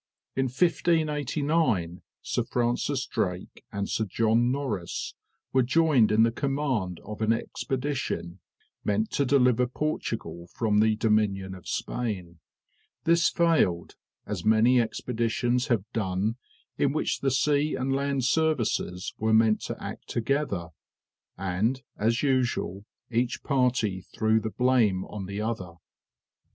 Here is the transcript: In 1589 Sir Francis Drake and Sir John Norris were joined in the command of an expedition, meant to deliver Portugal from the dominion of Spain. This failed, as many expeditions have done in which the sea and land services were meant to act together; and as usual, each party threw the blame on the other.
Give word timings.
In 0.35 0.45
1589 0.45 2.01
Sir 2.23 2.41
Francis 2.45 3.05
Drake 3.05 3.63
and 3.71 3.87
Sir 3.87 4.05
John 4.05 4.51
Norris 4.51 5.13
were 5.53 5.61
joined 5.61 6.11
in 6.11 6.23
the 6.23 6.31
command 6.31 6.99
of 7.01 7.21
an 7.21 7.31
expedition, 7.31 8.39
meant 8.83 9.11
to 9.11 9.25
deliver 9.25 9.67
Portugal 9.67 10.47
from 10.55 10.79
the 10.79 10.95
dominion 10.95 11.53
of 11.53 11.67
Spain. 11.67 12.39
This 13.03 13.29
failed, 13.29 13.95
as 14.25 14.43
many 14.43 14.81
expeditions 14.81 15.67
have 15.67 15.85
done 15.93 16.37
in 16.79 16.93
which 16.93 17.19
the 17.19 17.29
sea 17.29 17.75
and 17.75 17.93
land 17.95 18.25
services 18.25 19.13
were 19.19 19.35
meant 19.35 19.61
to 19.65 19.77
act 19.79 20.07
together; 20.07 20.69
and 21.37 21.83
as 21.95 22.23
usual, 22.23 22.85
each 23.11 23.43
party 23.43 24.01
threw 24.15 24.39
the 24.39 24.49
blame 24.49 25.05
on 25.05 25.27
the 25.27 25.41
other. 25.41 25.73